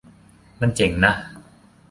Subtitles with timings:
[0.61, 1.15] มันเจ๋งเนอะ